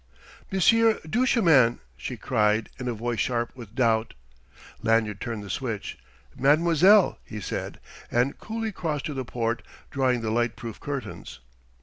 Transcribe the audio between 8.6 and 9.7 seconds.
crossed to the port,